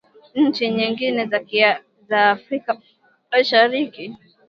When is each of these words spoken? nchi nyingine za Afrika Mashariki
nchi 0.43 0.65
nyingine 0.75 1.21
za 2.09 2.21
Afrika 2.37 2.71
Mashariki 3.31 4.03